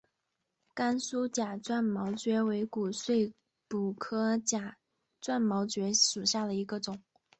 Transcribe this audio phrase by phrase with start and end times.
[0.73, 3.31] 甘肃假钻毛蕨为骨碎
[3.67, 4.79] 补科假
[5.19, 6.99] 钻毛蕨属下的一个种。